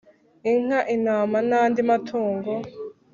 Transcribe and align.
inka 0.51 0.79
intama 0.95 1.37
nandi 1.49 1.79
matungo 1.89 2.51